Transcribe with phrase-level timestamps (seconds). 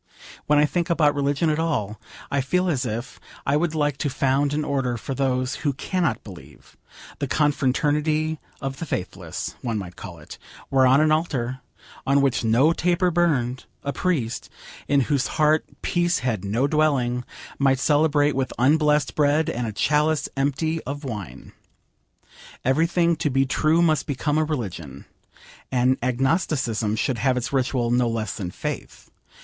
[0.47, 2.01] When I think about religion at all,
[2.31, 6.23] I feel as if I would like to found an order for those who cannot
[6.23, 6.75] believe:
[7.19, 11.61] the Confraternity of the Faithless, one might call it, where on an altar,
[12.07, 14.49] on which no taper burned, a priest,
[14.87, 17.23] in whose heart peace had no dwelling,
[17.59, 21.53] might celebrate with unblessed bread and a chalice empty of wine.
[22.65, 25.05] Every thing to be true must become a religion.
[25.71, 29.11] And agnosticism should have its ritual no less than faith.